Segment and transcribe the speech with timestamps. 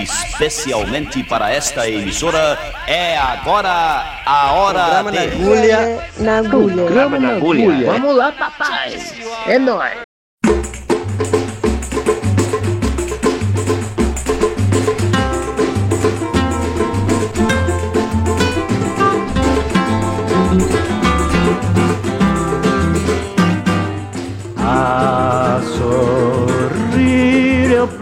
[0.00, 5.18] Especialmente para esta emissora, é agora a hora Programa de...
[5.18, 6.08] na agulha.
[6.18, 6.74] Na agulha.
[6.74, 7.92] Programa na agulha.
[7.92, 8.98] Vamos lá, papai.
[9.46, 10.07] É nóis.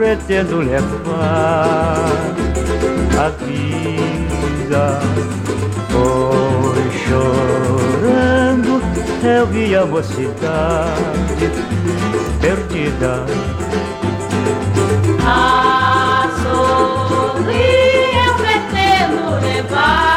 [0.07, 2.06] Pretendo levar
[3.19, 5.01] a vida.
[5.91, 8.80] Foi chorando,
[9.24, 11.51] eu vi a mocidade
[12.41, 13.27] perdida.
[15.24, 20.16] A sorrir eu pretendo levar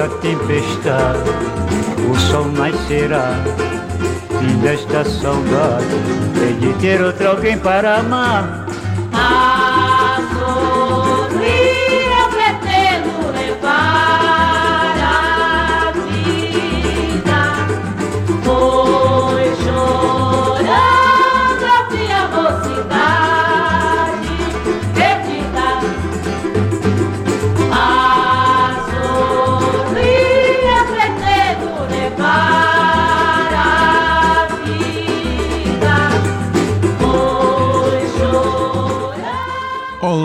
[0.00, 1.28] Da tempestade
[2.10, 3.34] o sol nascerá.
[4.40, 5.84] E desta saudade
[6.38, 8.66] Tem de ter outro alguém para amar.
[9.12, 9.59] A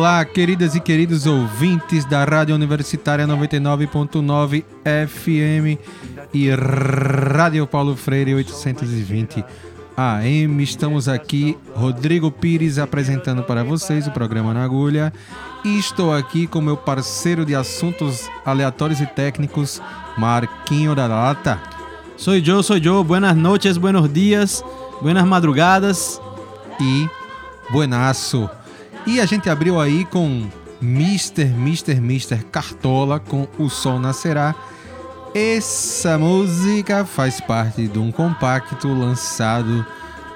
[0.06, 5.82] Olá, queridas e queridos ouvintes da Rádio Universitária 99.9 FM
[6.32, 9.44] e Rádio Paulo Freire 820
[9.98, 10.62] AM.
[10.62, 15.12] Estamos aqui, Rodrigo Pires, apresentando para vocês o programa Na Agulha.
[15.64, 19.82] E estou aqui com meu parceiro de assuntos aleatórios e técnicos,
[20.16, 21.60] Marquinho da Lata.
[22.16, 23.04] Soy yo, soy yo.
[23.04, 24.64] Buenas noches, buenos días,
[25.02, 26.22] buenas madrugadas.
[26.80, 27.10] e
[27.72, 28.48] Buenaço.
[29.08, 30.48] E a gente abriu aí com
[30.82, 31.44] Mr.
[31.44, 31.94] Mr.
[31.94, 32.44] Mr.
[32.52, 34.56] Cartola com O Sol Nascerá.
[35.34, 39.86] Essa música faz parte de um compacto lançado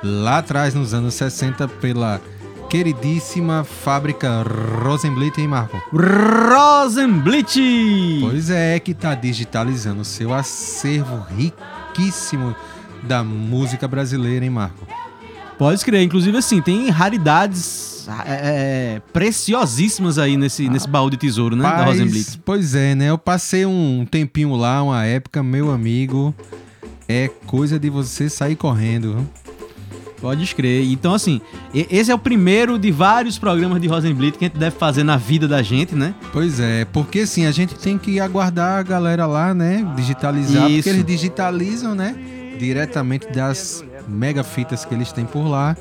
[0.03, 2.21] lá atrás nos anos 60 pela
[2.69, 4.43] queridíssima fábrica
[4.83, 5.81] Rosenblit, hein, Marco?
[5.91, 7.57] Rosenblit!
[8.21, 12.55] Pois é, que tá digitalizando seu acervo riquíssimo
[13.01, 14.85] da música brasileira, hein, Marco?
[15.59, 21.53] Pode crer, inclusive assim, tem raridades é, é, preciosíssimas aí nesse, nesse baú de tesouro,
[21.53, 21.63] né?
[21.63, 22.39] Da Paz, Rosenblit.
[22.45, 23.09] Pois é, né?
[23.09, 26.33] Eu passei um tempinho lá, uma época, meu amigo.
[27.09, 29.15] É coisa de você sair correndo.
[29.15, 29.27] viu?
[30.21, 30.85] Pode crer.
[30.85, 31.41] Então, assim,
[31.73, 35.17] esse é o primeiro de vários programas de Rosenblit que a gente deve fazer na
[35.17, 36.15] vida da gente, né?
[36.31, 39.85] Pois é, porque assim, a gente tem que aguardar a galera lá, né?
[39.97, 40.75] Digitalizar, Isso.
[40.77, 42.15] porque eles digitalizam, né?
[42.57, 45.77] Diretamente das mega fitas que eles têm por lá.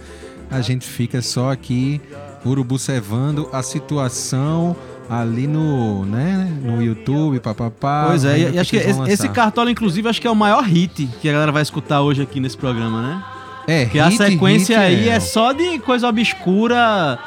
[0.50, 2.00] A gente fica só aqui
[2.44, 4.76] urubucevando a situação
[5.08, 8.06] ali no, né, no YouTube, papapá.
[8.08, 9.28] pois é, e, acho que esse, esse.
[9.30, 12.40] Cartola, inclusive, acho que é o maior hit que a galera vai escutar hoje aqui
[12.40, 13.24] nesse programa, né?
[13.66, 15.20] É, Porque a sequência hit aí é...
[15.20, 17.18] só de coisa obscura,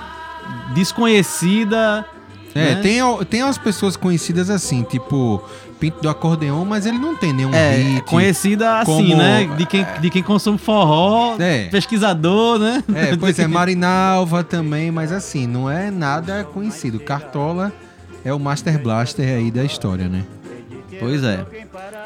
[0.73, 2.05] desconhecida.
[2.53, 2.81] É, né?
[2.81, 5.41] tem, tem umas pessoas conhecidas assim, tipo
[5.79, 8.01] Pinto do Acordeon, mas ele não tem nenhum É, hit.
[8.03, 9.49] conhecida assim, como- né?
[9.57, 11.69] De quem, de quem consome forró, É.
[11.69, 12.83] pesquisador, né?
[12.93, 16.99] É, pois é, Marinalva também, mas assim, não é nada conhecido.
[16.99, 17.71] Cartola
[18.23, 20.23] é o Master Blaster aí da história, né?
[20.99, 21.43] Pois é.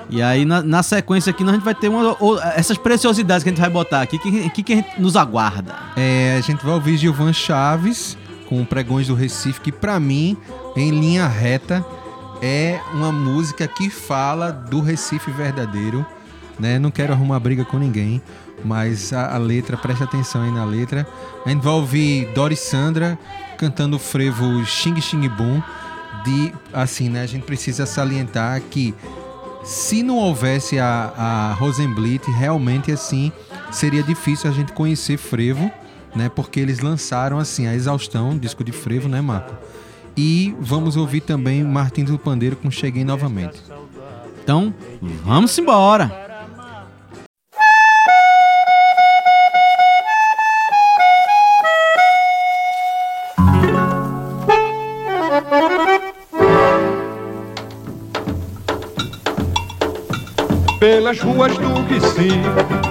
[0.09, 3.49] E aí, na, na sequência aqui, a gente vai ter uma, ou- essas preciosidades que
[3.49, 4.15] a gente vai botar aqui.
[4.15, 5.73] O que, que, que a gente nos aguarda?
[5.97, 8.15] É, a gente vai ouvir Gilvan Chaves
[8.47, 10.37] com Pregões do Recife, que pra mim,
[10.75, 11.85] em linha reta,
[12.41, 16.05] é uma música que fala do Recife verdadeiro,
[16.59, 16.79] né?
[16.79, 18.21] Não quero arrumar briga com ninguém,
[18.63, 21.07] mas a, a letra, presta atenção aí na letra.
[21.45, 23.17] A gente vai ouvir Dori Sandra
[23.57, 25.61] cantando o frevo Xing Xing Boom,
[26.23, 27.21] de, assim, né?
[27.21, 28.93] A gente precisa salientar que
[29.63, 33.31] se não houvesse a, a Rosenblit, realmente assim
[33.71, 35.71] seria difícil a gente conhecer frevo,
[36.15, 36.29] né?
[36.29, 39.55] Porque eles lançaram assim a exaustão, disco de frevo, né, Marco?
[40.17, 43.61] E vamos ouvir também Martins do Pandeiro com Cheguei novamente.
[44.41, 44.73] Então,
[45.23, 46.24] vamos embora!
[60.85, 62.37] Pelas ruas do Recife,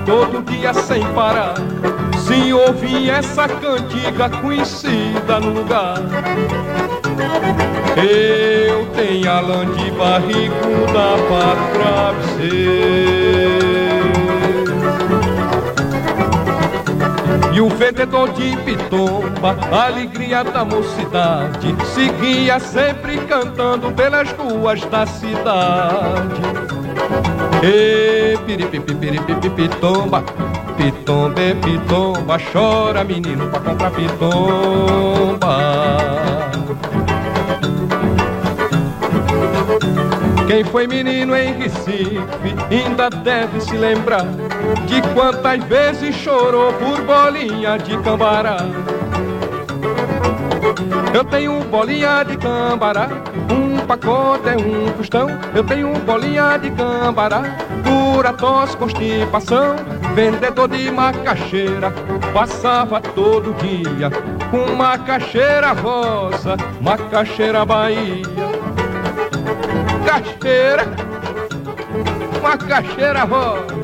[0.04, 1.54] todo dia sem parar.
[2.26, 5.98] Se ouvir essa cantiga conhecida no lugar.
[7.96, 12.74] Eu tenho a lã de barriguda para travesseiro.
[17.52, 26.83] E o vendedor de pitomba, alegria da mocidade, seguia sempre cantando pelas ruas da cidade.
[27.62, 30.22] E piripipi, piripipi, pitomba,
[30.76, 35.58] pitomba, e pitomba, chora menino pra comprar pitomba.
[40.46, 44.26] Quem foi menino em Recife ainda deve se lembrar
[44.86, 48.58] de quantas vezes chorou por bolinha de cambará.
[51.14, 53.08] Eu tenho bolinha de cambará,
[53.96, 55.28] pacote é um tostão.
[55.54, 57.42] Eu tenho bolinha de cambará,
[57.84, 59.76] cura tosse, constipação.
[60.14, 61.92] Vendedor de macaxeira,
[62.32, 64.10] passava todo dia
[64.50, 68.22] com macaxeira rosa, macaxeira Bahia
[70.04, 70.84] caixeira,
[72.38, 73.74] uma caixeira rosa.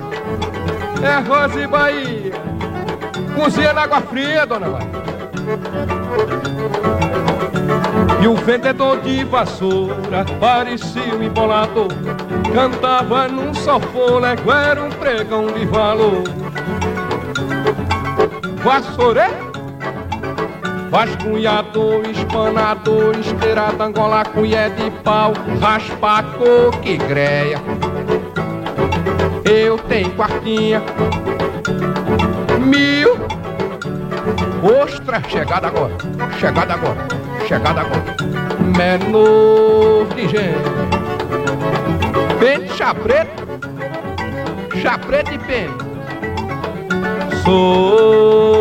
[1.03, 2.33] É Rosa e Bahia.
[3.35, 5.01] Cozinha na água fria, dona Maria.
[8.23, 11.89] E o vendedor de vassoura parecia um embolador.
[12.55, 16.25] Cantava num só fôlego, era um pregão de valor.
[18.63, 19.51] Vassoureiro
[20.91, 27.63] Vascunhador, espanador, esteirada, angola, colher de pau, raspa, coque, greia.
[29.45, 30.83] Eu tenho quartinha,
[32.59, 33.15] mil,
[34.83, 35.95] ostra, chegada agora,
[36.41, 37.07] chegada agora,
[37.51, 38.15] chegada agora.
[38.79, 40.71] Menor de gente,
[42.39, 43.43] pente, chá preto,
[44.81, 45.85] chá preto e pente.
[47.43, 48.61] Sou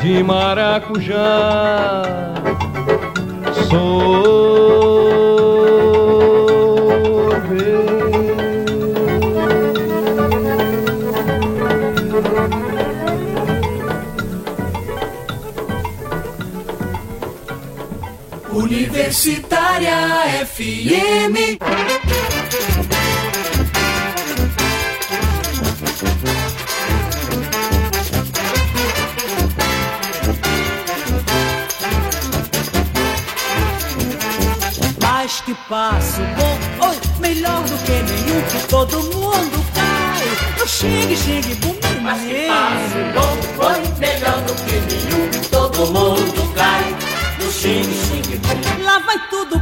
[0.00, 2.02] de maracujá.
[19.12, 21.58] Universitária FM.
[34.98, 40.58] Mas que passo bom, oi, melhor do que nenhum, que todo mundo cai.
[40.58, 45.30] No xingue, xingue, bum, Mas que passo bom, foi melhor do que nenhum.
[45.50, 46.31] Todo mundo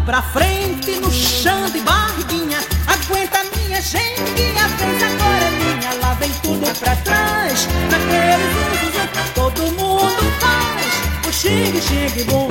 [0.05, 2.59] pra frente, no chão de barriguinha.
[2.87, 5.95] Aguenta minha gente, a vez agora é minha.
[6.01, 8.71] Lá vem tudo pra trás, naquele.
[9.35, 12.49] Todo mundo faz o xingue, xingue, bum.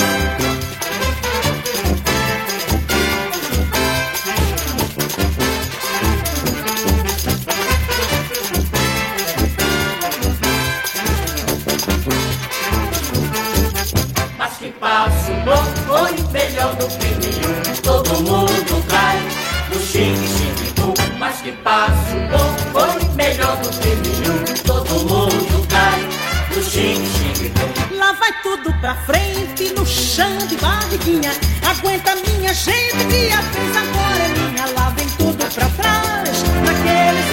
[30.99, 31.31] De barriguinha.
[31.63, 34.65] Aguenta minha gente, que a vez agora é minha.
[34.73, 37.23] Lá vem tudo pra trás, naquele.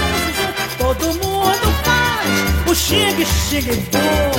[0.79, 4.36] Todo mundo faz o xingue, xingue, bom.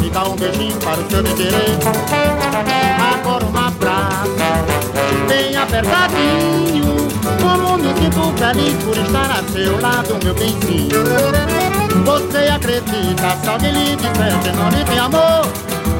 [0.00, 1.78] Me dá um beijinho para o seu querer.
[3.14, 4.64] Agora uma praça,
[5.28, 7.08] bem apertadinho.
[7.40, 10.90] Como me sinto feliz por estar a seu lado, meu benzinho.
[12.04, 15.46] Você acredita, se alguém lhe disser que não lhe tem amor,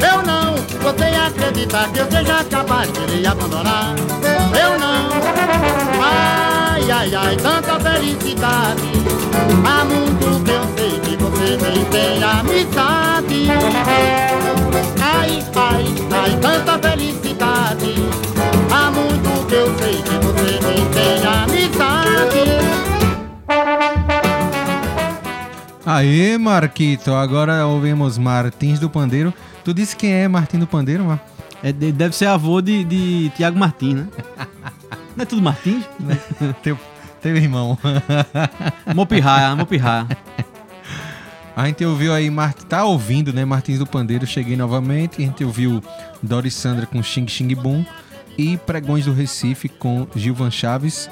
[0.02, 0.60] eu não
[0.94, 3.94] ter acreditar que eu seja capaz de lhe abandonar.
[4.60, 5.10] Eu não.
[6.02, 8.92] Ai, ai, ai, tanta felicidade.
[9.64, 13.48] Há muito que eu sei que você nem tem amizade.
[15.00, 17.94] Ai, ai, ai, tanta felicidade.
[18.70, 21.70] Há muito que eu sei que você nem tem amizade.
[25.86, 29.32] Aê, Marquito, agora ouvimos Martins do Pandeiro.
[29.64, 31.24] Tu disse quem é Martins do Pandeiro, Mar?
[31.62, 34.08] É, de- deve ser avô de, de Tiago Martins, né?
[35.16, 35.84] Não é tudo Martins?
[36.62, 36.78] teu,
[37.20, 37.78] teu irmão.
[38.94, 40.06] Mopirraia, Mopirraia.
[41.56, 42.54] A gente ouviu aí, Mar...
[42.54, 43.44] tá ouvindo, né?
[43.44, 45.22] Martins do Pandeiro, cheguei novamente.
[45.22, 45.82] A gente ouviu
[46.22, 47.84] Doris Sandra com Xing Xing Boom
[48.38, 51.10] e Pregões do Recife com Gilvan Chaves.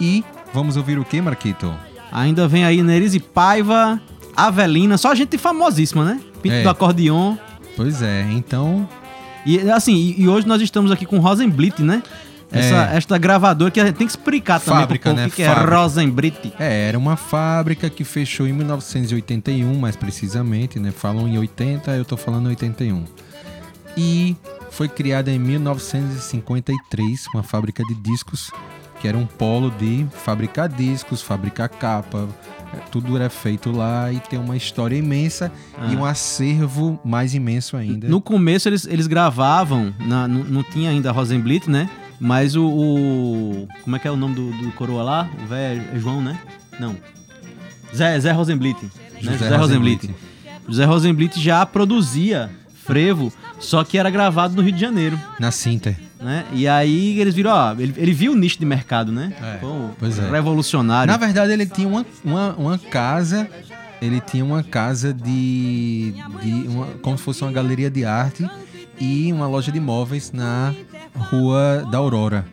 [0.00, 1.74] E vamos ouvir o que, Marquito?
[2.10, 4.00] Ainda vem aí Nerise Paiva,
[4.34, 6.20] Avelina, só gente famosíssima, né?
[6.40, 6.62] Pinto É.
[6.62, 7.36] do acordeon.
[7.76, 8.88] Pois é, então.
[9.46, 12.02] E assim, e, e hoje nós estamos aqui com Rosenblit, né?
[12.52, 12.96] Essa, É.
[12.96, 15.28] Esta gravadora que a gente tem que explicar também Fábrica, né?
[15.28, 15.52] que, que é.
[15.52, 16.52] Rosenblit.
[16.58, 20.90] É, era uma fábrica que fechou em 1981, mais precisamente, né?
[20.90, 23.04] Falam em 80, eu tô falando 81.
[23.96, 24.36] E
[24.70, 28.50] foi criada em 1953, uma fábrica de discos,
[29.00, 32.28] que era um polo de fabricar discos, fabricar capa,
[32.74, 35.50] é, tudo era feito lá e tem uma história imensa
[35.90, 35.98] e Ah.
[35.98, 38.06] um acervo mais imenso ainda.
[38.08, 41.88] No começo eles, eles gravavam, na- não, não tinha ainda Rosenblit, né?
[42.20, 45.30] Mas o, o- Como é que é o nome do, do coroa lá?
[45.42, 46.38] O velho é João, né?
[46.78, 46.94] Não.
[47.94, 48.76] Zé, Zé Rosenblit.
[48.82, 48.90] né?
[49.20, 49.96] José José Rosenblit.
[50.06, 50.14] Rosenblit.
[50.68, 52.50] José Rosenblit já produzia
[52.84, 55.18] frevo, só que era gravado no Rio de Janeiro.
[55.38, 55.96] Na Sinter.
[56.20, 56.44] Né?
[56.52, 59.32] E aí eles viram, ó, ele, ele viu o nicho de mercado, né?
[59.40, 60.30] É, Pô, pois é.
[60.30, 61.10] revolucionário.
[61.10, 63.48] Na verdade, ele tinha uma, uma, uma casa.
[64.02, 66.14] Ele tinha uma casa de.
[66.42, 68.48] de uma, como se fosse uma galeria de arte
[68.98, 70.74] e uma loja de imóveis na
[71.14, 72.46] Rua da Aurora.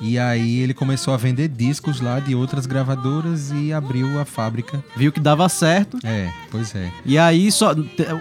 [0.00, 4.82] E aí ele começou a vender discos lá de outras gravadoras e abriu a fábrica.
[4.96, 5.98] Viu que dava certo.
[6.04, 6.90] É, pois é.
[7.04, 7.74] E aí só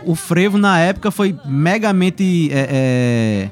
[0.03, 3.49] o frevo na época foi megamente é, é,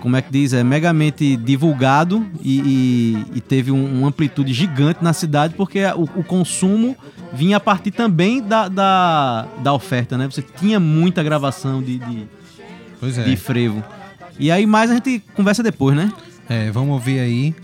[0.00, 0.52] como é que diz?
[0.52, 6.02] É megamente divulgado e, e- e teve um, uma amplitude gigante na cidade porque o,
[6.20, 6.96] o consumo
[7.32, 10.26] vinha a partir também da, da, da oferta, né?
[10.30, 12.26] Você tinha muita gravação de, de,
[13.18, 13.22] é.
[13.24, 13.82] de frevo.
[14.38, 16.12] E aí mais a gente conversa depois, né?
[16.48, 17.54] É, vamos ouvir aí.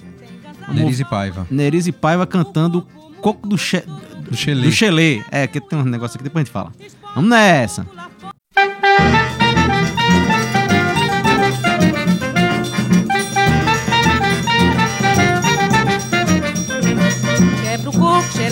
[0.66, 1.47] Vamos Nerise Paiva.
[1.50, 2.87] Nerise Paiva cantando
[3.21, 3.83] Coco do, che...
[4.28, 4.62] Do Chelê.
[4.66, 5.23] do Chelê.
[5.31, 6.73] É, que tem um negócio aqui, depois a gente fala.
[7.14, 7.87] Vamos nessa.
[8.55, 9.36] Quebra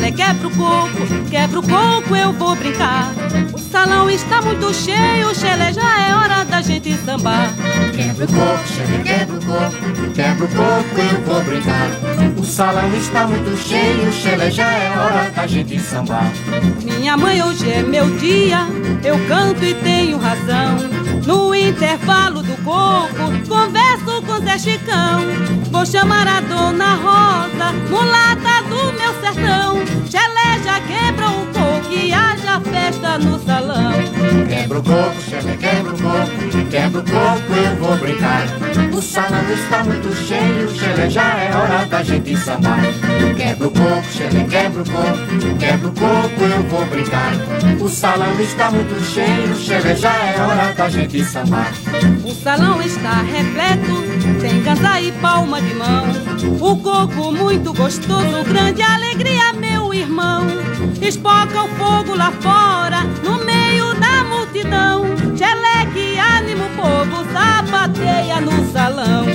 [0.05, 3.13] xelé, quebra o coco, quebra o coco, eu vou brincar.
[3.53, 7.53] O salão está muito cheio, xelé, já é hora da gente sambar.
[7.95, 11.89] Quebra o coco, xelé, quebra o coco, quebra o coco, eu vou brincar.
[12.37, 16.31] O salão está muito cheio, xelé, já é hora da gente sambar.
[16.83, 18.67] Minha mãe, hoje é meu dia,
[19.03, 20.77] eu canto e tenho razão.
[21.27, 25.23] No intervalo do coco, converso com Zé Chicão.
[25.71, 29.85] Vou chamar a dona Rosa, mulata do meu sertão.
[30.11, 31.64] Já quebra o coco
[31.95, 33.93] e haja festa no salão.
[34.49, 38.43] Quebra o coco, xelé, quebra o coco, quebra o coco, eu vou brincar.
[38.93, 42.81] O salão está muito cheio, xelé, já é hora da gente sambar.
[43.37, 47.33] Quebra o coco, xelé, quebra o coco, quebra o coco, eu vou brincar.
[47.81, 51.73] O salão está muito cheio, xelé, já é hora da gente sambar.
[52.25, 54.03] O salão está repleto,
[54.41, 56.07] tem cansa e palma de mão.
[56.61, 59.64] O coco muito gostoso, grande alegria, meu
[60.01, 60.47] irmão.
[61.01, 65.05] Espoca o fogo lá fora, no meio da multidão.
[65.37, 69.27] Cheleque, anima o povo, sapateia no salão.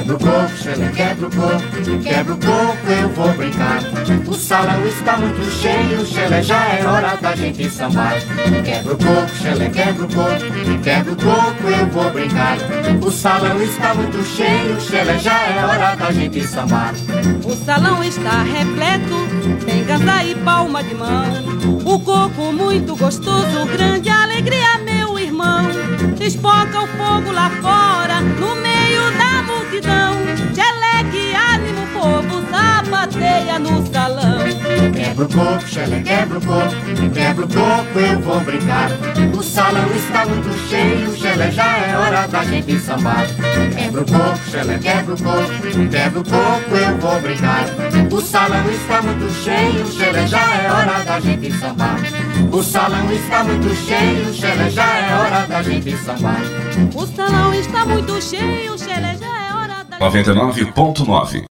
[0.00, 3.80] Quebra o coco, xelé, quebra o coco, quebra o coco, eu vou brincar.
[4.26, 8.14] O salão está muito cheio, xelé, já é hora da gente sambar.
[8.64, 12.56] Quebra o coco, xelé, quebra o coco, quebra o coco, eu vou brincar.
[13.06, 16.94] O salão está muito cheio, xelé, já é hora da gente sambar.
[17.44, 19.28] O salão está repleto,
[19.66, 21.26] tem cansa e palma de mão.
[21.84, 25.68] O coco muito gostoso, grande alegria, meu irmão.
[26.18, 28.69] Espoca o fogo lá fora, no da
[29.80, 30.14] multidão.
[30.54, 34.38] Cheleque, anima o povo, sapateia no salão.
[34.92, 38.90] Quebra o coco, xelé, quebra o coco, quebra o coco, eu vou brincar.
[39.36, 43.26] O salão está muito cheio, xelé, já é hora da gente sambar.
[43.76, 47.64] Quebra o coco, xelé, quebra o coco, quebra o coco, eu vou brincar.
[48.12, 51.96] O salão está muito cheio, xelé, já é hora da gente sambar.
[52.52, 56.40] O salão está muito cheio, Xelé, já é hora da gente sambar.
[56.94, 59.29] O salão está muito cheio, Xelé, já
[60.00, 61.44] 99.9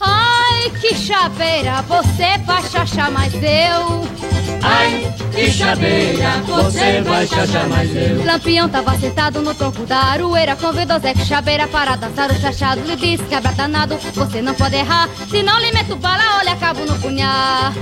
[0.00, 4.39] Ai, que chaveira, você vai chachar, mas eu.
[4.72, 8.24] Ai, que chaveira, você vai chachar, mas eu.
[8.24, 12.80] Lampião tava sentado no tronco da aroeira Convidou Zé que chaveira para dançar o chachado
[12.82, 16.54] Lhe disse que abra danado, você não pode errar Se não lhe meto bala, olha,
[16.56, 17.72] cabo no punhar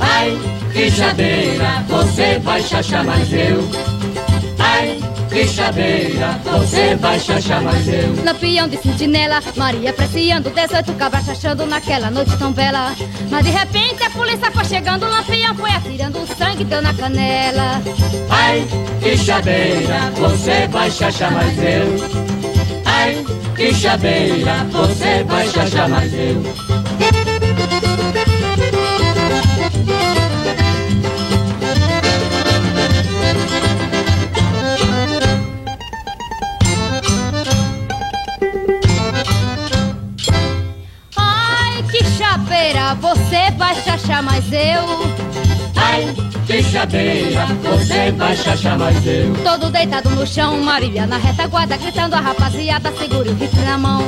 [0.00, 0.38] Ai,
[0.72, 3.60] que chaveira, você vai chachar, mas eu.
[4.60, 5.00] Ai,
[5.30, 8.24] que chaveira, você vai chachar, mas eu.
[8.24, 12.94] Lampião de sentinela, Maria apreciando 18 cabras chachando naquela noite tão bela
[13.30, 16.92] Mas de repente a polícia foi chegando O Lampião foi atirando, o sangue deu na
[16.92, 17.80] canela
[18.28, 18.66] Ai,
[19.00, 22.20] que chaveira, você vai chachar, mas eu.
[22.84, 23.24] Ai,
[23.56, 27.29] que chaveira, você vai chachar, mas eu.
[44.22, 44.84] Mas eu.
[45.76, 46.14] Ai,
[46.46, 49.34] que chaveira, você vai chachar, mas eu.
[49.42, 54.02] Todo deitado no chão, Marília na retaguarda Gritando a rapaziada, segure o rifle na mão.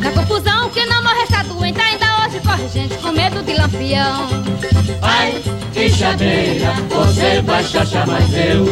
[0.00, 1.67] Na confusão, que não morre está Ainda hoje
[2.48, 4.28] corre gente com medo de lampião
[5.02, 8.64] Ai, que chaveira, você vai chachar, mas eu.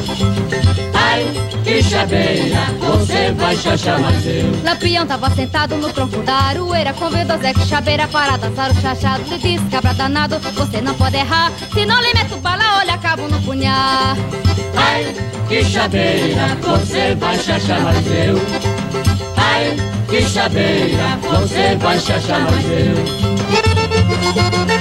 [0.95, 1.27] Ai,
[1.63, 4.51] que chaveira, você vai chachar, mas eu.
[4.65, 9.23] Lampião tava sentado no tronco da aroeira Convidou Zé que chaveira para dançar o chachado
[9.29, 13.29] Lhe disse, cabra danado, você não pode errar Se não lhe meto bala, olha, cabo
[13.29, 14.17] no punhar
[14.75, 15.15] Ai,
[15.49, 18.37] que chaveira, você vai chachar, mas eu.
[19.37, 19.77] Ai,
[20.09, 23.76] que chaveira, você vai chachar, mas eu.
[24.35, 24.76] Saí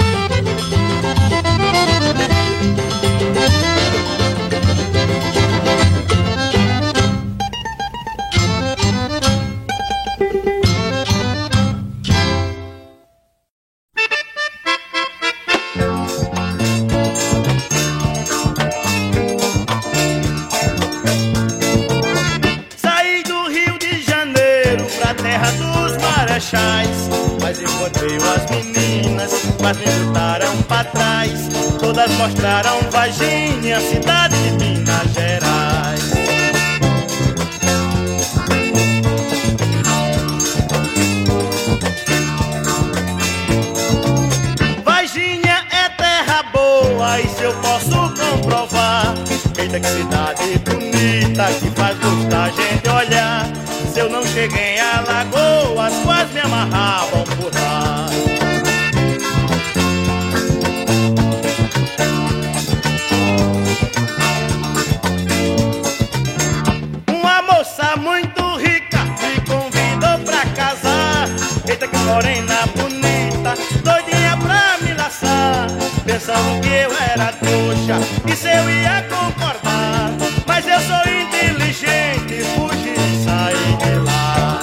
[48.29, 49.13] comprovar.
[49.57, 53.45] Eita que cidade bonita que faz gostar a gente olhar.
[53.93, 58.07] Se eu não cheguei em Alagoas, quase me amarravam por lá.
[67.07, 71.29] Uma moça muito rica me convidou pra casar.
[71.67, 75.67] Eita que morena bonita, doidinha pra me laçar.
[76.05, 77.31] Pensando que eu era
[77.65, 80.13] e eu ia concordar.
[80.45, 84.61] Mas eu sou inteligente, fugi e saí de lá.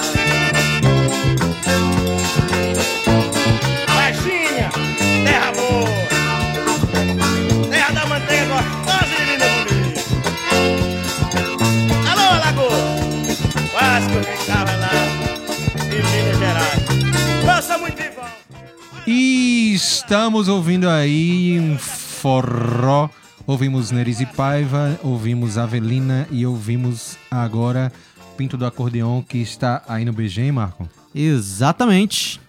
[3.93, 4.69] Baixinha,
[5.25, 5.89] terra boa,
[7.69, 9.45] terra da manteiga gostosa de linda.
[12.09, 13.37] Alô, Alagoas!
[13.73, 14.93] Quase que eu ficava lá
[15.91, 16.81] em Minas Gerais.
[17.45, 18.29] Nossa, muito bom!
[19.05, 21.77] E estamos ouvindo aí um
[22.23, 23.09] forró.
[23.45, 27.91] Ouvimos Neris e Paiva, ouvimos Avelina e ouvimos agora
[28.37, 30.89] Pinto do Acordeon, que está aí no BG, hein, Marco?
[31.13, 32.39] Exatamente.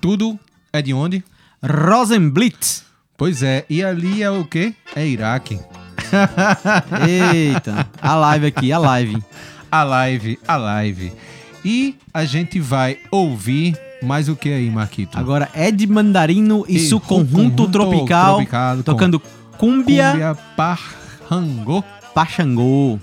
[0.00, 0.36] Tudo
[0.72, 1.22] é de onde?
[1.62, 2.84] Rosenblitz.
[3.16, 4.74] Pois é, e ali é o quê?
[4.96, 5.60] É Iraque.
[7.08, 9.22] Eita, a live aqui, a live.
[9.70, 11.12] A live, a live.
[11.64, 15.18] E a gente vai ouvir mais o que aí, Marquito?
[15.18, 19.20] Agora, Ed Mandarino e, E seu conjunto, tropical, tropical tocando
[19.58, 21.84] Cumbia, Cumbia Parrangô.
[22.14, 22.98] Pachangô.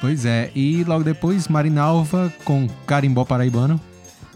[0.00, 3.80] Pois é, e logo depois Marinalva com Carimbó Paraibano.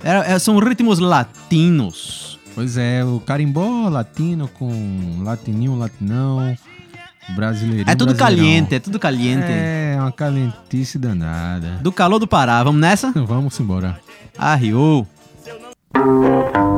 [0.02, 2.38] É, é, são ritmos latinos.
[2.54, 6.54] Pois é, o carimbó latino com latininho, latinão,
[7.34, 7.88] brasileirinho.
[7.88, 8.44] É tudo brasileirão.
[8.44, 9.46] caliente, é tudo caliente.
[9.48, 11.78] É, uma calentice danada.
[11.80, 13.12] Do calor do Pará, vamos nessa?
[13.26, 13.98] Vamos embora.
[14.36, 15.06] Arriou.
[15.94, 16.71] Thank you.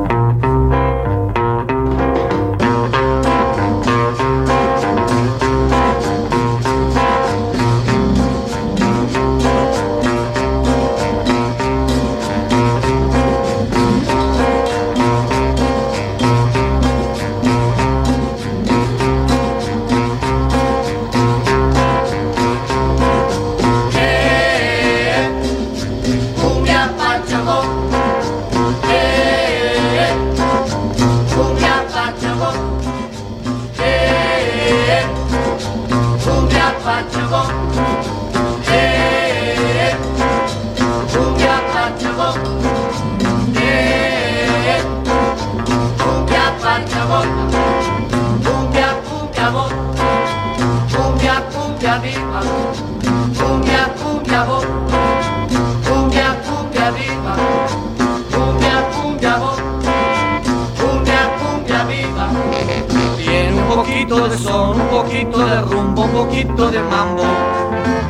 [65.15, 67.23] Poquito de rumbo, un poquito de mambo.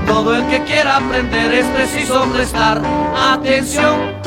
[0.07, 2.81] Todo el que quiera aprender es preciso prestar
[3.31, 4.24] atención.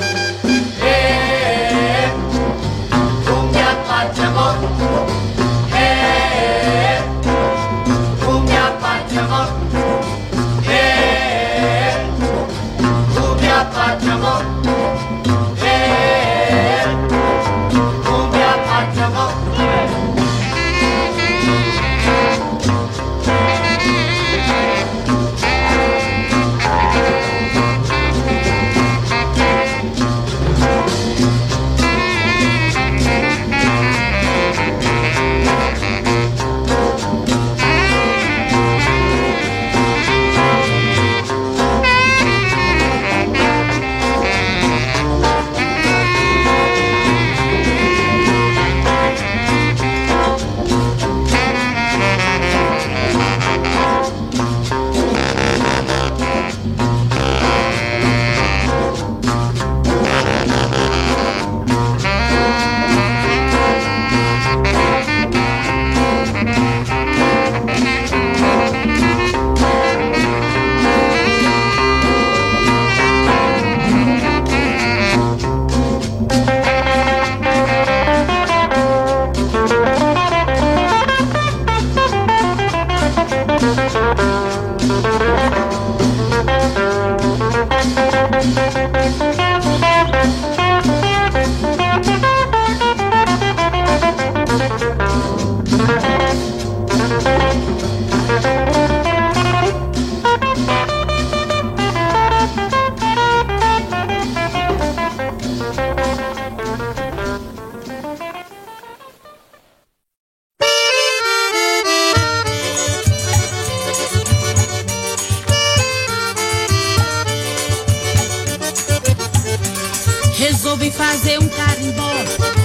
[121.08, 122.12] Fazer um carimbó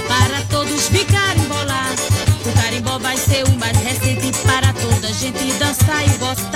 [0.06, 2.04] para todos ficarem bolados.
[2.44, 6.53] O carimbó vai ser o mais recente para toda gente dançar e gostar.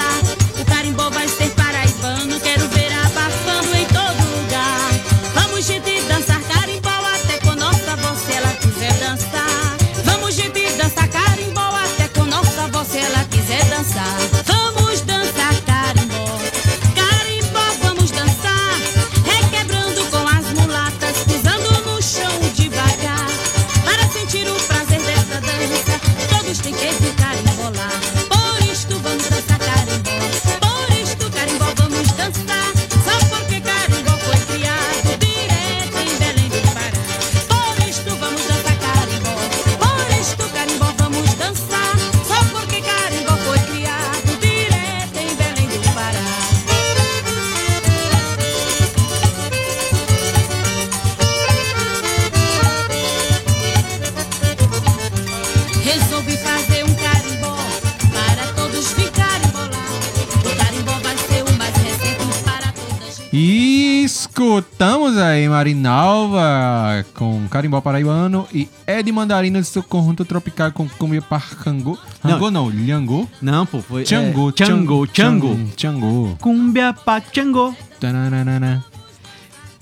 [67.88, 71.98] Paraibano e Ed Mandarina de seu conjunto tropical com Cumbia Parcango.
[72.22, 73.26] Rango não, Lhango.
[73.40, 74.02] Não, pô, foi.
[74.04, 75.56] Tchangô, é, Tchangô, Tchangô.
[75.74, 76.36] Tchangô.
[76.38, 77.74] Cumbia pa Tchangô.
[77.98, 78.84] Tananana.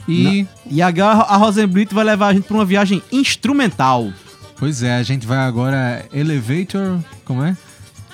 [0.06, 4.12] E, Na- E agora a Rosenblit vai levar a gente pra uma viagem instrumental.
[4.56, 7.56] pois é, a gente vai agora Elevator, como é?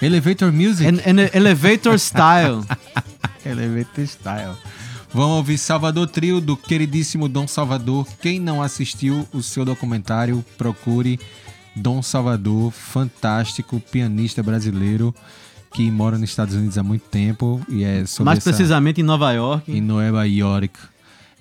[0.00, 0.88] Elevator Music.
[0.88, 2.62] An- an elevator Style.
[3.44, 4.54] Elevator Style.
[5.14, 8.06] Vamos ouvir Salvador Trio do queridíssimo Dom Salvador.
[8.20, 11.20] Quem não assistiu o seu documentário, procure
[11.76, 15.14] Dom Salvador, fantástico pianista brasileiro
[15.74, 19.04] que mora nos Estados Unidos há muito tempo e é sobre Mais essa- precisamente em
[19.04, 19.70] Nova York.
[19.72, 20.78] em Nova York.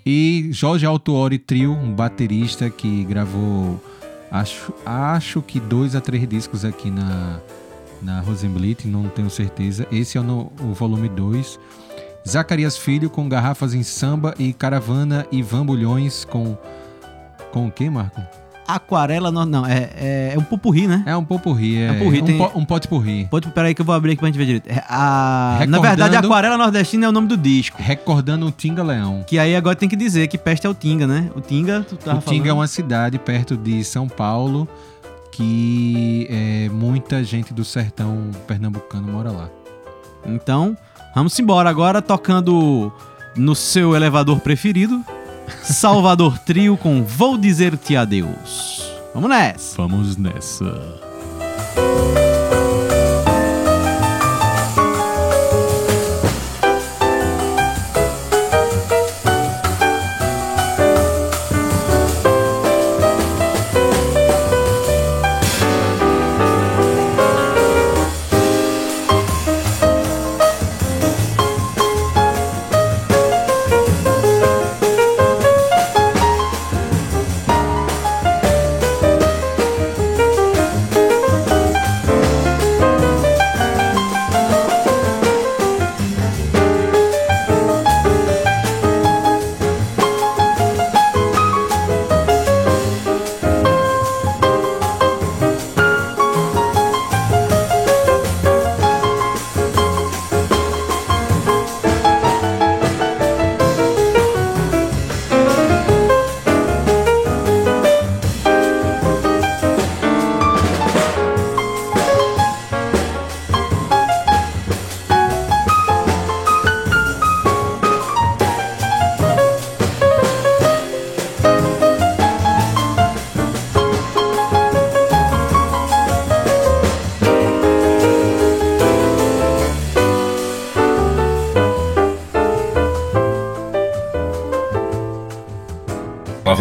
[0.06, 3.82] E Jorge Altuori Trio, um baterista que gravou
[4.32, 7.40] acho, acho que dois a três discos aqui na,
[8.02, 9.86] na Rosenblit, não tenho certeza.
[9.92, 11.60] Esse é o, no- o volume 2.
[12.28, 16.58] Zacarias Filho com Garrafas em Samba e Caravana e Vambulhões com.
[17.52, 18.22] Com o que, Marco?
[18.68, 21.04] Aquarela, não, não é, é, é um pupurri, né?
[21.06, 23.28] É um popurri, é, um popurri, um, tem- po- um pote porri.
[23.30, 24.70] Pode, peraí que eu vou abrir aqui pra gente ver direito.
[24.70, 27.76] É, a- Na Recordando- verdade, Aquarela Nordestina é o nome do disco.
[27.82, 29.24] Recordando o Tinga Leão.
[29.28, 31.30] Que aí agora tem que dizer que Peste é o Tinga, né?
[31.36, 32.60] O Tinga, tu tava o Tinga é falando.
[32.60, 34.66] uma cidade perto de São Paulo
[35.34, 39.50] que é, muita gente do sertão pernambucano mora lá.
[40.26, 40.78] Então,
[41.14, 42.92] vamos embora agora tocando
[43.36, 45.04] no seu elevador preferido.
[45.64, 48.90] Salvador Trio com Vou Dizer-te Adeus.
[49.14, 49.78] Vamos nessa.
[49.78, 50.72] Vamos nessa.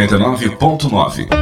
[0.08, 1.39] 99.9.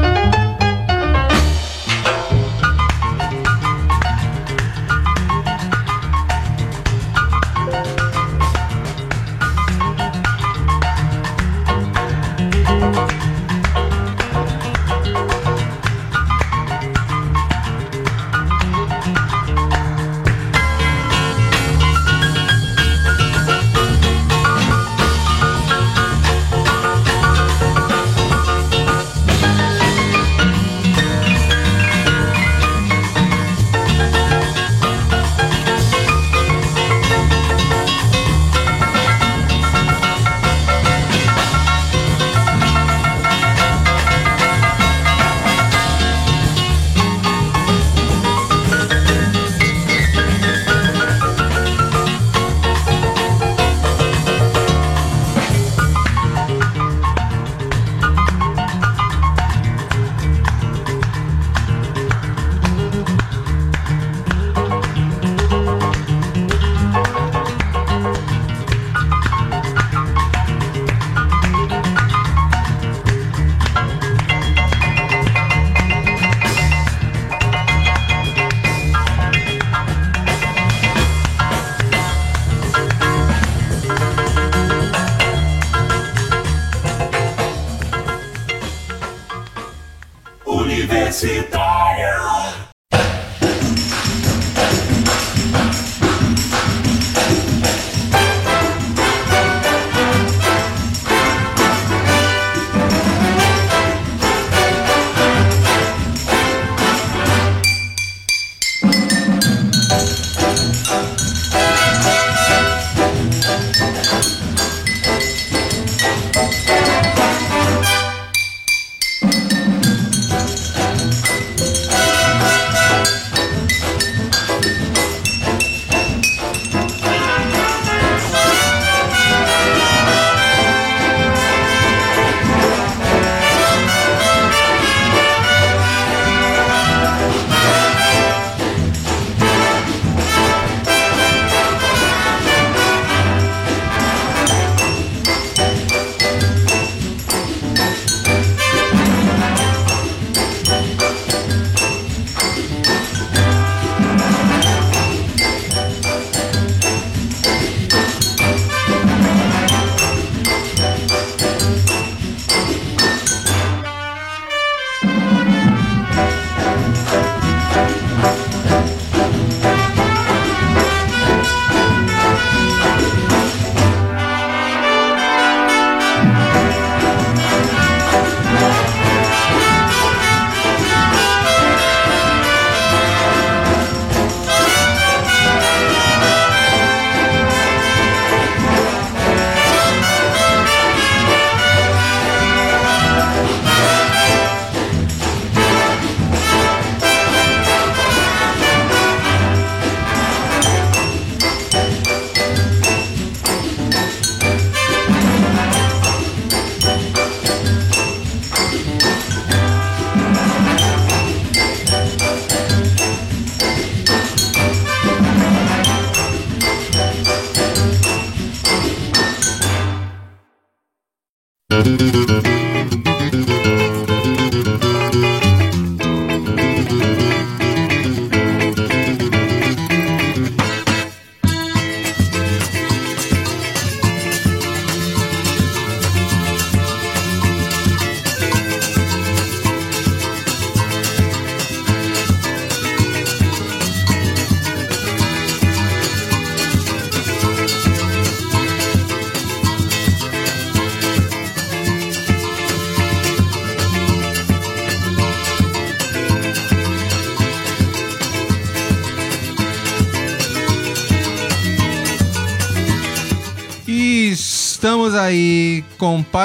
[221.78, 222.37] E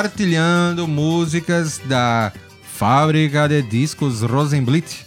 [0.03, 5.05] compartilhando músicas da fábrica de discos Rosenblit,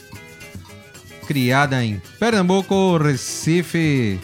[1.27, 4.19] criada em Pernambuco, Recife,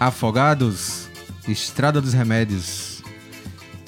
[0.00, 1.08] Afogados,
[1.46, 3.04] Estrada dos Remédios.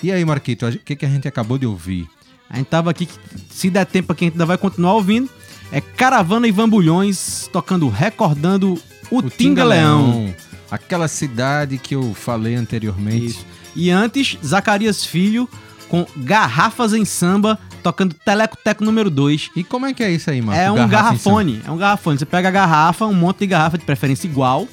[0.01, 2.09] E aí, Marquito, o que, que a gente acabou de ouvir?
[2.49, 3.09] A gente tava aqui,
[3.51, 5.29] se der tempo aqui, a gente ainda vai continuar ouvindo.
[5.73, 10.33] É Caravana e Vambulhões tocando Recordando o, Tinga Leão.
[10.71, 13.45] Aquela cidade que eu falei anteriormente.
[13.75, 15.49] E antes, Zacarias Filho
[15.89, 19.51] com Garrafas em Samba tocando Teleco Teco número 2.
[19.57, 20.61] E como é que é isso aí, Marco?
[20.61, 21.63] É um garrafone.
[21.67, 22.19] É um garrafone.
[22.19, 24.69] Você pega a garrafa, um monte de garrafa, de preferência igual,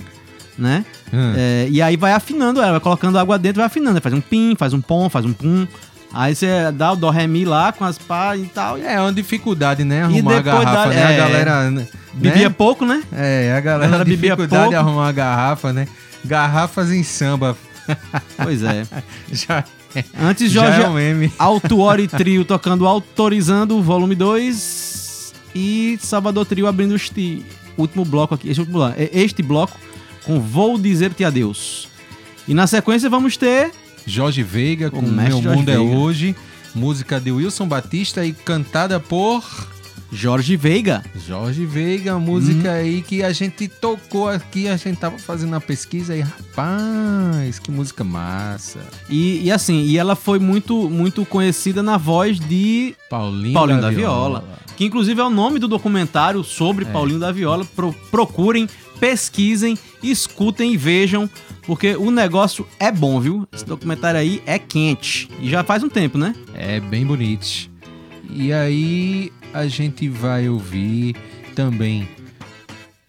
[0.57, 0.85] né?
[1.13, 1.33] Hum.
[1.35, 4.01] É, e aí vai afinando ela, vai colocando água dentro vai afinando.
[4.01, 5.67] Faz um pim, faz um pom, faz um pum.
[6.13, 8.77] Aí você dá o dó ré mi lá com as pá e tal.
[8.77, 10.03] É uma dificuldade, né?
[10.03, 11.05] Arrumar a garrafa, né?
[11.05, 11.71] A é, galera.
[11.71, 11.87] né?
[12.13, 13.03] Bebia pouco, né?
[13.11, 14.75] É, a galera, galera bebia de pouco.
[14.75, 15.87] arrumar a garrafa, né?
[16.23, 17.57] Garrafas em samba.
[18.37, 18.85] Pois é.
[19.31, 19.63] Já
[20.19, 21.31] Antes, Já Jorge é um meme.
[21.39, 25.33] Altuori Trio tocando Autorizando, volume 2.
[25.55, 27.45] E Salvador Trio abrindo este
[27.77, 28.49] último bloco aqui.
[28.49, 29.77] Este, último bloco, é este bloco
[30.25, 31.87] com Vou Dizer-te Adeus.
[32.47, 33.71] E na sequência vamos ter
[34.05, 35.97] Jorge Veiga com mestre Meu Jorge Mundo é Veiga.
[35.97, 36.35] Hoje.
[36.73, 39.41] Música de Wilson Batista e cantada por
[40.11, 41.03] Jorge Veiga.
[41.27, 42.75] Jorge Veiga, música Uhum.
[42.75, 47.71] aí que a gente tocou aqui, a gente tava fazendo a pesquisa e rapaz, que
[47.71, 48.79] música massa.
[49.09, 53.89] E, e assim, e ela foi muito, muito conhecida na voz de Paulinho, Paulinho da,
[53.89, 54.43] da, Viola.
[54.77, 57.65] Que inclusive é o nome do documentário sobre Paulinho da Viola.
[57.75, 58.67] Pro- procurem,
[58.99, 61.29] pesquisem, escutem e vejam,
[61.65, 63.47] porque o negócio é bom, viu?
[63.53, 65.29] Esse documentário aí é quente.
[65.39, 66.35] E já faz um tempo, né?
[66.53, 67.69] É bem bonito.
[68.29, 71.15] E aí a gente vai ouvir
[71.55, 72.07] também.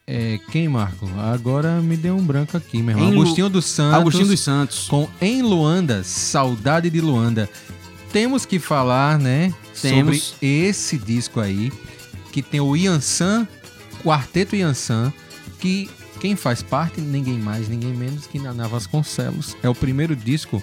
[0.07, 1.09] É, quem, Marco?
[1.19, 3.11] Agora me deu um branco aqui, meu irmão.
[3.11, 4.01] Lu- Agostinho dos Santos.
[4.01, 4.87] Agostinho dos Santos.
[4.89, 7.51] Com Em Luanda, Saudade de Luanda.
[8.13, 9.53] Temos que falar, né?
[9.83, 10.23] Temos.
[10.23, 11.73] Sobre esse disco aí.
[12.33, 13.49] Que tem o Yansan,
[14.05, 15.13] Quarteto Yansan.
[15.59, 19.57] Que quem faz parte, ninguém mais, ninguém menos que Naná Vasconcelos.
[19.63, 20.63] É o primeiro disco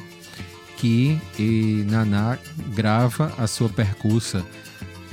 [0.77, 2.37] que eh, Naná
[2.73, 4.45] grava a sua percussa.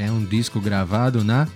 [0.01, 1.47] É um disco gravado na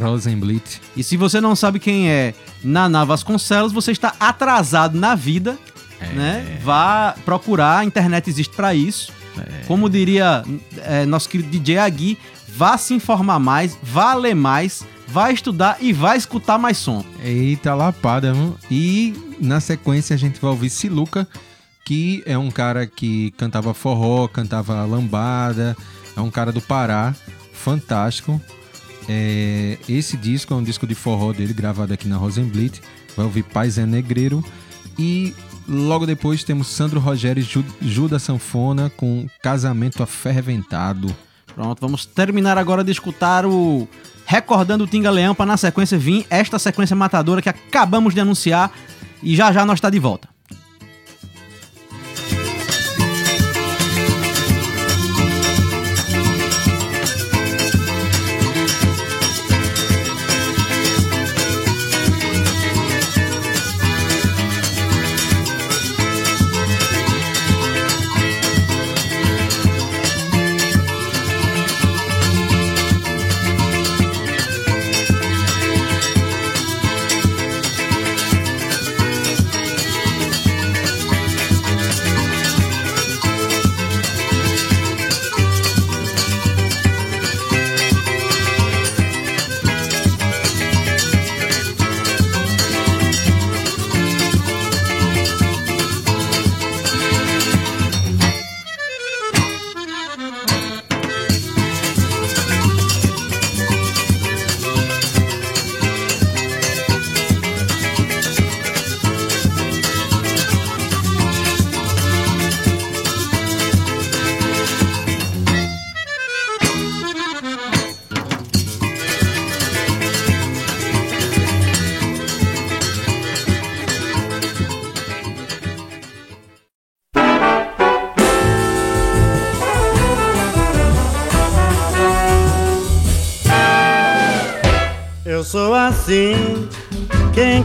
[0.00, 0.80] Rosenblit.
[0.96, 2.32] E se você não sabe quem é
[2.64, 5.58] Naná Vasconcelos, você está atrasado na vida,
[6.14, 6.58] né?
[6.64, 9.12] Vá procurar, a internet existe para isso.
[9.66, 10.42] Como diria
[10.78, 15.92] é, nosso querido DJ Agui, vá se informar mais, vá ler mais, vá estudar e
[15.92, 17.04] vá escutar mais som.
[17.22, 18.56] Eita lapada, viu?
[18.70, 21.28] E na sequência a gente vai ouvir Siluca,
[21.84, 25.76] que é um cara que cantava forró, cantava lambada,
[26.16, 27.14] é um cara do Pará,
[27.60, 28.40] fantástico.
[29.08, 32.80] É, esse disco é um disco de forró dele, gravado aqui na Rosenblit.
[33.16, 34.44] Vai ouvir Paz é Negreiro.
[34.98, 35.34] E
[35.68, 41.14] logo depois temos Sandro Rogério e Ju- Juda Sanfona com Casamento Aferventado.
[41.54, 43.86] Pronto, vamos terminar agora de escutar o
[44.24, 48.70] Recordando o Tinga Leão para na sequência vir esta sequência matadora que acabamos de anunciar
[49.22, 50.28] e já já nós está de volta.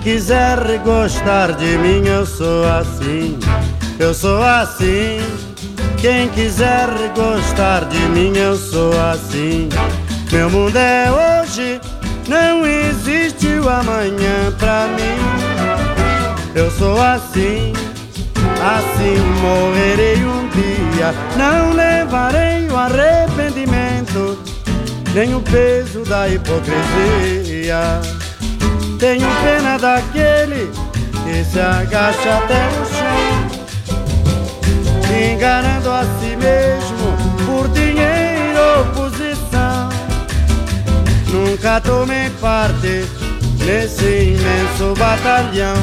[0.06, 3.40] Quiser gostar de mim, eu sou assim.
[3.98, 5.20] Eu sou assim.
[5.98, 9.68] Quem quiser gostar de mim, eu sou assim.
[10.32, 11.82] Meu mundo é hoje,
[12.28, 15.18] não existe o amanhã pra mim.
[16.54, 17.74] Eu sou assim,
[18.62, 21.16] assim morrerei um dia.
[21.36, 24.38] Não levarei o arrependimento,
[25.16, 28.02] nem o peso da hipocrisia.
[29.00, 30.72] Tenho pena daquele
[31.24, 33.56] que se agacha até o chão
[35.16, 39.90] enganando a si mesmo por dinheiro ou posição.
[41.32, 43.06] Nunca tomei parte
[43.66, 45.76] nesse imenso batalhão,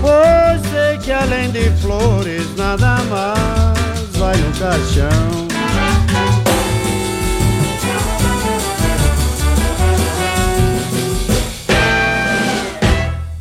[0.00, 5.47] pois sei que além de flores nada mais vai no caixão.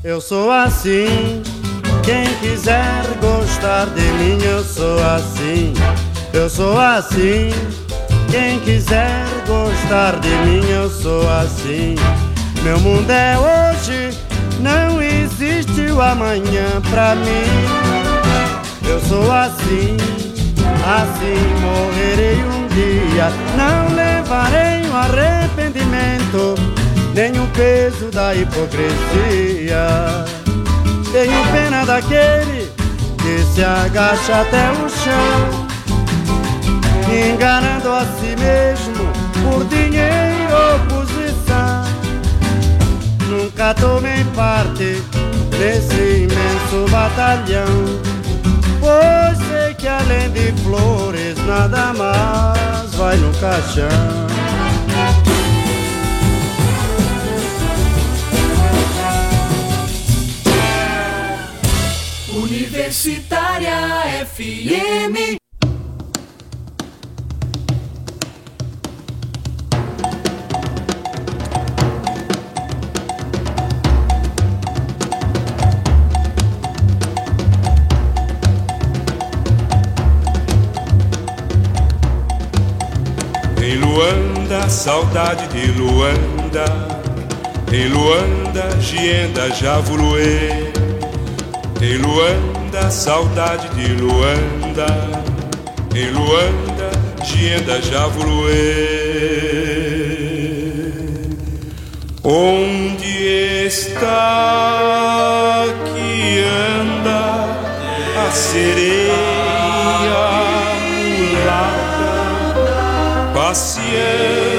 [0.07, 1.43] Eu sou assim
[2.01, 5.73] quem quiser gostar de mim, eu sou assim.
[6.31, 7.49] Eu sou assim.
[8.31, 11.95] Quem quiser gostar de mim, eu sou assim.
[12.63, 14.17] Meu mundo é hoje,
[14.61, 18.87] não existe o amanhã pra mim.
[18.89, 19.97] Eu sou assim,
[20.85, 23.27] assim morrerei um dia.
[23.57, 26.55] Não levarei o arrependimento,
[27.17, 29.87] nem o peso da hipocrisia.
[31.11, 32.71] Tenho pena daquele
[33.17, 35.67] que se agacha até o chão,
[37.09, 39.11] enganando a si mesmo
[39.41, 41.85] por dinheiro ou posição.
[43.27, 45.01] Nunca tomei parte
[45.57, 47.99] nesse imenso batalhão,
[48.79, 54.27] pois sei que além de flores nada mais vai no caixão.
[62.47, 65.37] Universitária FM.
[83.61, 86.65] Em Luanda, saudade de Luanda.
[87.73, 90.66] Em Luanda, Gienda Javuluê.
[91.79, 94.87] Em Luanda, saudade de Luanda.
[95.95, 96.89] Em Luanda,
[97.23, 98.97] Gienda Javuluê.
[102.23, 104.05] Onde está
[105.85, 106.43] que
[106.79, 107.45] anda
[108.25, 109.13] a sereia
[111.29, 112.11] mulata
[113.35, 114.56] passeando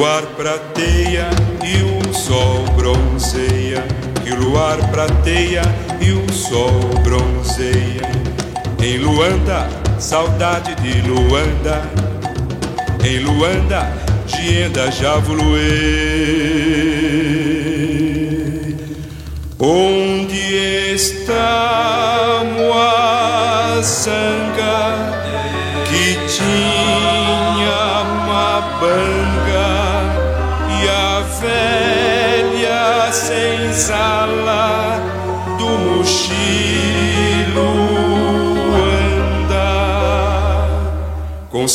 [0.00, 1.28] luar prateia
[1.62, 1.76] e
[2.08, 3.84] o sol bronzeia,
[4.24, 5.60] que o luar prateia
[6.00, 8.08] e o sol bronzeia.
[8.82, 11.82] Em Luanda, saudade de Luanda.
[13.04, 13.92] Em Luanda,
[14.26, 15.60] Gienda Javuluê.
[19.58, 24.49] Onde está Moaçanga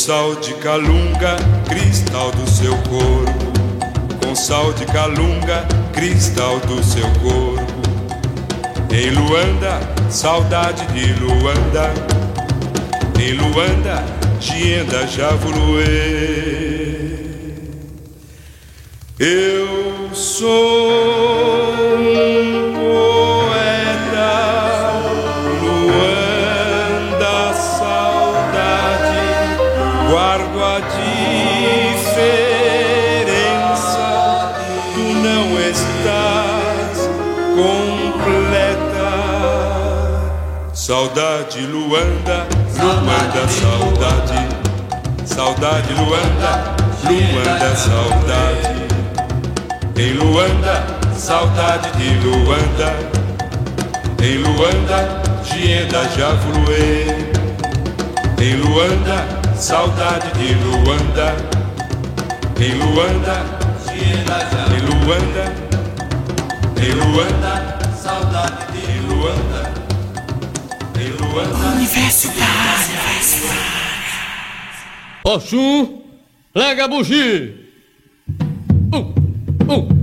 [0.06, 1.34] sal de calunga,
[1.68, 7.66] cristal do seu corpo, com sal de calunga, cristal do seu corpo.
[8.94, 11.92] Em Luanda, saudade de Luanda.
[13.20, 14.04] Em Luanda,
[14.38, 15.82] Gienda Javuluê.
[19.18, 21.15] Eu sou
[40.86, 42.46] Saudade, Luanda,
[42.78, 44.48] Luanda, saudade.
[45.24, 48.86] Saudade, Luanda, Luanda, saudade.
[49.96, 52.94] Em Luanda, saudade de Luanda.
[54.22, 57.06] Em Luanda, Gienda Javuluê.
[58.40, 59.26] Em Luanda,
[59.56, 61.34] saudade de Luanda.
[62.60, 63.44] Em Luanda,
[63.88, 64.76] Gienda Javuluê.
[64.76, 65.52] Em Luanda,
[66.80, 69.85] em Luanda, saudade de Luanda.
[70.96, 72.46] Universitária.
[75.24, 76.02] Oxum,
[76.54, 77.54] lega a bugi.
[78.94, 79.12] Um, um,
[79.68, 79.95] um, um.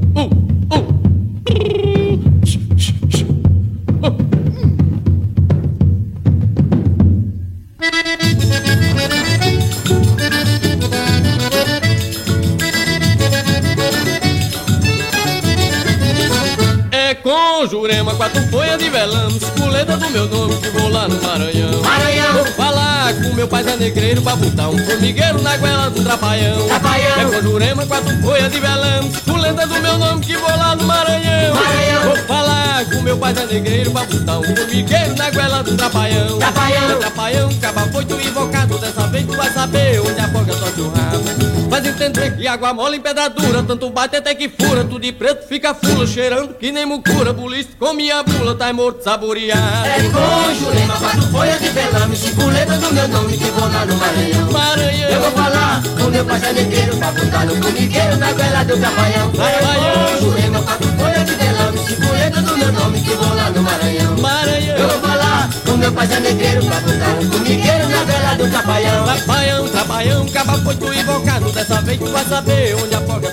[17.74, 21.82] Jurema, quatro folhas de velame, espoleta do meu nome que vou lá no Maranhão.
[21.82, 22.34] Maranhão.
[22.34, 26.68] Vou falar com meu pai Zé Negreiro pra botar um formigueiro na goela do trapalhão.
[26.68, 27.20] Trapalhão.
[27.20, 30.84] É com Jurema, quatro folhas de velame, espoleta do meu nome que vou lá no
[30.84, 31.56] Maranhão.
[31.56, 32.04] Maranhão.
[32.04, 35.76] Vou falar com meu pai Zé Negreiro pra botar um formigueiro na goela do.
[35.76, 36.40] Trapalhão.
[36.40, 40.82] É trapalhão, caba foi tu invocado, dessa vez tu vai saber onde a boca toca
[40.82, 41.70] o rabo.
[41.70, 45.12] Faz entender que água mole em pedra dura, tanto bate até que fura, tu de
[45.12, 47.34] preto fica fula, cheirando que nem mucura,
[47.80, 49.88] com minha bula, tá morto saboreado.
[49.88, 53.96] É com Jurema, quatro folhas de velame, chipuleta do meu nome que vou lá no
[53.96, 54.52] Maranhão.
[54.52, 55.10] Maranhão.
[55.10, 58.78] Eu vou falar com meu pai Zé Negreiro pra botar no formigueiro na goela do
[58.78, 59.32] trapalhão.
[59.40, 63.64] É com Jurema, quatro folhas de velame, chipuleta do meu nome que vou lá no
[63.64, 64.18] Maranhão.
[64.18, 64.78] Maranhão.
[64.78, 68.50] Eu vou falar com meu pai Zé Negreiro pra botar um formigueiro na goela do
[68.50, 69.04] trapalhão.
[69.04, 73.33] Trapalhão, trapalhão, caba foi tu invocado Dessa vez tu vai saber onde a folga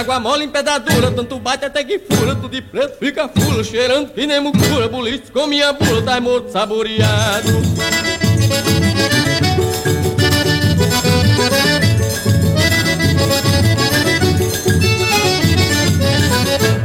[0.00, 3.62] água mole em pedra dura Tanto bate até que fura, tu de preto fica fula
[3.62, 7.48] Cheirando que nem mucura, bulista com minha bula Tá morto saboreado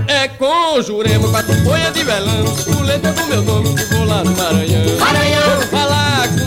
[0.07, 4.97] É com Jurema, quatro folhas de velão Puleta do meu nome, vou lá no Maranhão
[4.99, 5.55] Maranhão.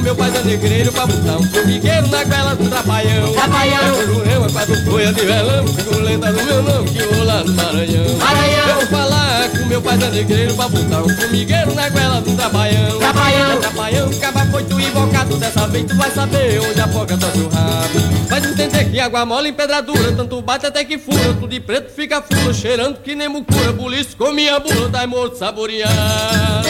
[0.08, 2.64] Meu pai Zé Negreiro Pra botar um formigueiro na goela do.
[2.64, 7.52] É com Jurema, quatro folhas de velão Puleta do meu nome, que vou lá no
[7.52, 8.68] Maranhão Maranhão.
[8.68, 12.34] Eu vou falar com meu pai Zé Negreiro Pra botar um formigueiro na goela do
[12.34, 13.02] Trapalhão.
[13.02, 17.38] É trapalhão, caba foi tu invocado Dessa vez tu vai saber onde a boca toca
[17.38, 21.34] o rabo Faz entender que água mole em pedra dura Tanto bate até que fura,
[21.38, 25.36] tu de preto fica fula Cheirando que nem mucura, bulista com minha bula Tá morto
[25.36, 26.67] saboreado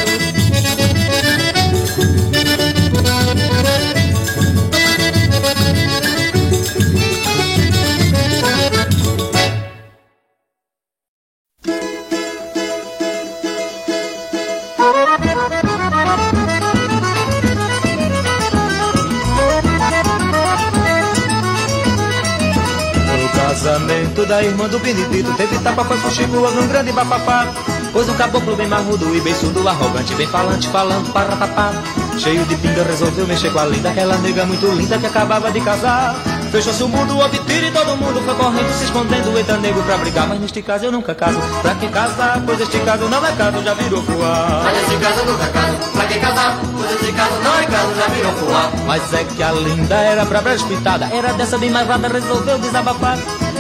[24.26, 25.32] da irmã do Benedito.
[25.34, 27.46] Teve tapa, foi pro Chico, houve um grande bapapá.
[27.92, 31.72] Pois um caboclo bem marrudo e bem surdo Arrogante, bem falante, falando para papá.
[32.18, 35.60] Cheio de pinga, resolveu mexer com a linda Aquela nega muito linda que acabava de
[35.60, 36.16] casar.
[36.50, 39.98] Fechou-se o mundo, houve tiro e todo mundo foi correndo Se escondendo, eita nego pra
[39.98, 40.26] brigar.
[40.26, 42.42] Mas neste caso eu nunca caso Pra que casar?
[42.44, 46.04] Pois este caso não é caso, já virou voar Mas esse caso nunca caso, pra
[46.06, 46.58] que casar?
[46.74, 48.72] Pois esse caso não é caso, já virou fuar.
[48.86, 53.18] Mas é que a linda era pra precipitada Era dessa bem marvada, resolveu desabafar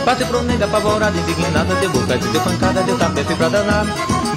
[0.08, 3.84] Bate pro nega apavorada, indignada Deu bofete, deu pancada, deu tapete pra danar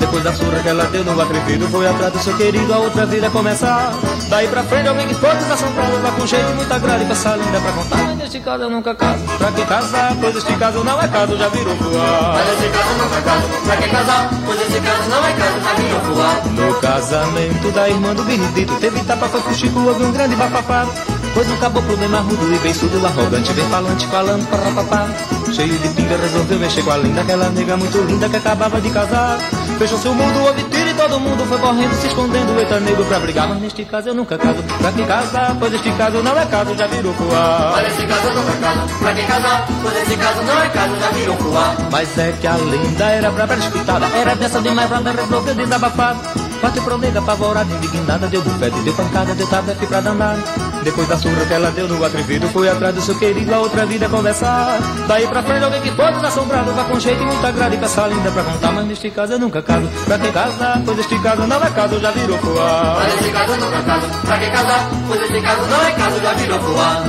[0.01, 3.05] Depois da surra que ela deu no atrevido Foi atrás do seu querido, a outra
[3.05, 3.93] vida começar
[4.29, 7.37] Daí pra frente alguém que foi desassombrado Vai com jeito muito agrado e com essa
[7.37, 10.17] linda pra contar Mas neste caso eu nunca caso Pra que casar?
[10.19, 13.77] Pois este caso não é caso, já virou voar Mas esse caso nunca caso, pra
[13.77, 14.29] que casar?
[14.45, 16.47] Pois esse caso não é caso, já virou fuar.
[16.47, 20.85] No casamento da irmã do Benedito Teve tapa, foi Chico, houve um grande bafafá
[21.33, 25.07] Pois um caboclo bem marrudo e bem surdo Arrogante, bem falante, falando para papá
[25.53, 28.89] Cheio de pinga, resolveu mexer com a linda Aquela nega muito linda que acabava de
[28.89, 29.37] casar.
[29.77, 33.19] Fechou-se o mundo, houve tiro e todo mundo foi correndo Se escondendo, eita nego pra
[33.19, 34.61] brigar Mas neste caso eu nunca caso.
[34.63, 35.55] Pra que casar?
[35.57, 39.13] Pois este caso não é caso, já virou voar Mas esse caso nunca caso, pra
[39.13, 39.67] que casar?
[39.81, 41.77] Pois esse caso não é caso, já virou fuar.
[41.91, 46.15] Mas é que a linda era pra precipitada Era dessa de mais branda, resolveu desabafar
[46.61, 50.37] Bateu pro nega apavorada, indignada Deu bufete, deu pancada, deu tabefe pra danar
[50.83, 53.85] Depois da surra que ela deu no atrevido Foi atrás do seu querido, a outra
[53.85, 57.73] vida conversar Daí pra frente alguém que foi desassombrado Vai com jeito e muito agrado
[57.73, 60.81] e com essa linda pra contar Mas neste caso eu nunca caso, pra que casar?
[60.83, 64.37] Pois este caso não é caso, já virou fuar Mas esse caso nunca caso, pra
[64.37, 64.89] que casar?
[65.07, 67.03] Pois esse caso não é caso, já virou fuar.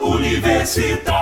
[0.00, 1.13] Universitária.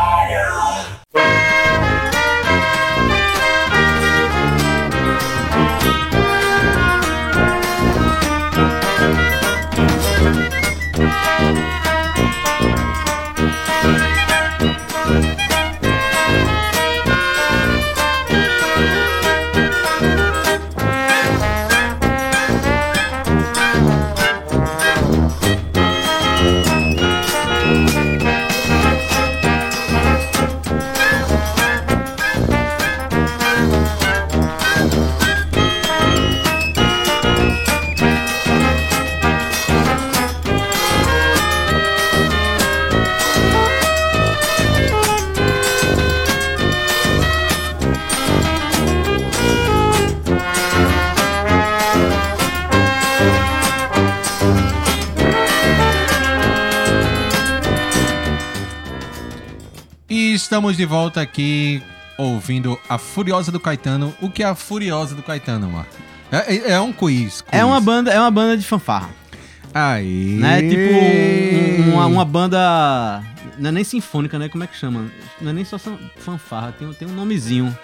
[60.52, 61.82] Estamos de volta aqui
[62.18, 64.14] ouvindo a Furiosa do Caetano.
[64.20, 65.96] O que é a Furiosa do Caetano, Marco?
[66.30, 69.08] É, é- é um quiz, É uma banda, é uma banda de fanfarra.
[69.72, 70.36] Aí.
[70.38, 70.60] Né?
[70.60, 73.22] Tipo um- um- uma, uma banda.
[73.58, 74.50] Não é nem sinfônica, né?
[74.50, 75.06] Como é que chama?
[75.40, 75.78] Não é nem só
[76.18, 77.74] fanfarra, tem, tem um nomezinho.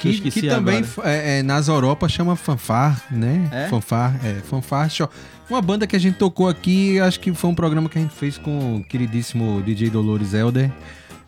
[0.00, 3.48] Que, Que, que também é, é, nas Europa chama fanfar, né?
[3.52, 3.68] É?
[3.68, 4.90] Fanfar, é, fanfar.
[4.90, 5.08] Show.
[5.48, 8.14] Uma banda que a gente tocou aqui, acho que foi um programa que a gente
[8.16, 10.72] fez com o queridíssimo DJ Dolores Elder,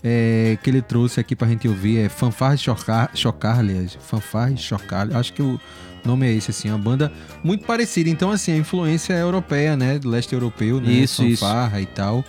[0.02, 5.08] é, que ele trouxe aqui pra gente ouvir, é Fanfar Chocar, Chocar, aliás, Fanfar Chocar,
[5.16, 5.60] acho que o
[6.04, 7.12] nome é esse, assim, uma banda
[7.44, 8.10] muito parecida.
[8.10, 9.98] Então, assim, a influência é europeia, né?
[9.98, 10.90] Do leste europeu, né?
[10.90, 11.44] Isso, isso.
[11.44, 12.24] fanfarra e tal.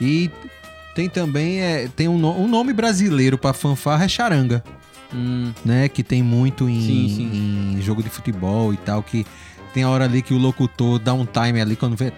[0.00, 0.30] E
[0.94, 4.62] tem também, é, tem um, no- um nome brasileiro pra fanfarra é charanga
[5.64, 5.88] né?
[5.88, 7.76] Que tem muito em, Sim, sim.
[7.78, 9.24] em jogo de futebol e tal, que
[9.74, 12.12] tem a hora ali que o locutor dá um time ali quando vê.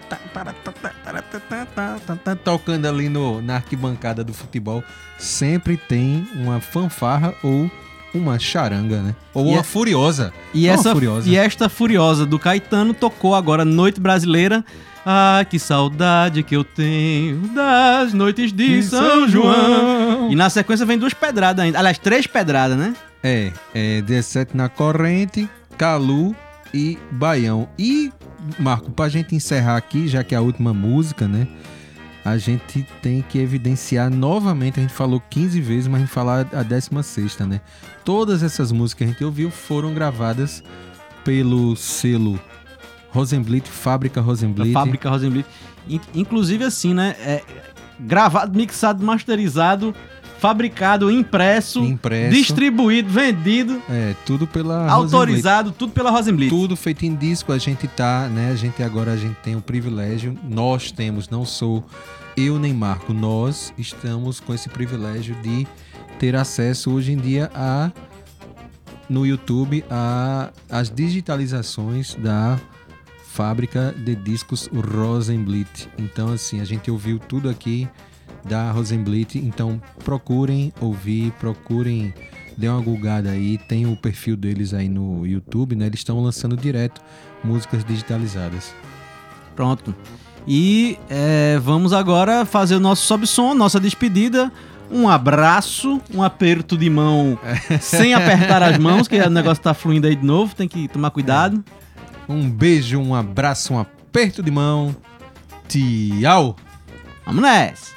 [2.43, 4.83] Tocando ali no, na arquibancada do futebol.
[5.17, 7.69] Sempre tem uma fanfarra ou
[8.13, 9.15] uma charanga, né?
[9.33, 9.63] Ou e uma a...
[9.63, 10.31] furiosa.
[10.53, 11.27] E, Não essa, furiosa.
[11.27, 14.63] e esta furiosa do Caetano tocou agora Noite Brasileira.
[15.03, 20.31] Ah, que saudade que eu tenho das noites de, de São, São João.
[20.31, 21.79] E na sequência vem duas pedradas ainda.
[21.79, 22.93] Aliás, três pedradas, né?
[23.23, 26.35] É, é 17 na corrente, Calu
[26.73, 27.67] e Baião.
[27.77, 28.11] E,
[28.59, 31.47] Marco, pra gente encerrar aqui, já que é a última música, né?
[32.25, 36.45] A gente tem que evidenciar novamente, a gente falou 15 vezes, mas a gente falar
[36.51, 37.61] a 16, né?
[38.03, 40.61] Todas essas músicas que a gente ouviu foram gravadas
[41.23, 42.39] pelo selo
[43.11, 44.73] Rosenblit, Fábrica Rosenblit.
[44.73, 45.45] Fábrica Rosenblit.
[45.87, 47.15] In- Inclusive, assim, né?
[47.19, 47.43] É,
[47.99, 49.95] gravado, mixado, masterizado,
[50.39, 52.35] fabricado, impresso, Impresso.
[52.35, 56.49] distribuído, vendido, É, tudo pela autorizado, tudo pela Rosenblit.
[56.49, 58.51] Tudo feito em disco, a gente tá, né?
[58.51, 61.83] A gente agora a gente tem o privilégio, nós temos, não sou
[62.35, 65.65] eu nem Marco, nós estamos com esse privilégio de
[66.19, 67.91] ter acesso hoje em dia a
[69.09, 72.59] no YouTube a as digitalizações da
[73.23, 75.87] fábrica de discos Rosenblit.
[75.97, 77.87] Então assim, a gente ouviu tudo aqui
[78.43, 82.13] da Rosenblit, então procurem ouvir, procurem
[82.57, 85.85] dê uma gulgada aí, tem o perfil deles aí no YouTube, né?
[85.85, 87.01] Eles estão lançando direto
[87.43, 88.73] músicas digitalizadas.
[89.55, 89.93] Pronto.
[90.47, 94.51] E é, vamos agora fazer o nosso sobe-som, nossa despedida.
[94.89, 97.37] Um abraço, um aperto de mão
[97.81, 101.11] sem apertar as mãos, que o negócio tá fluindo aí de novo, tem que tomar
[101.11, 101.63] cuidado.
[102.27, 104.95] Um beijo, um abraço, um aperto de mão.
[105.67, 106.55] Tchau!
[107.25, 107.96] Vamos nessa!